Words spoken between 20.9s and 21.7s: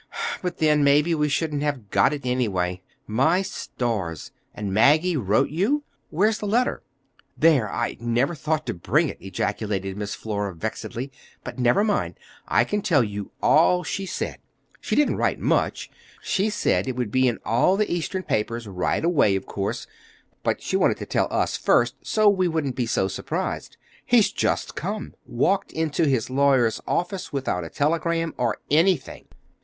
to tell us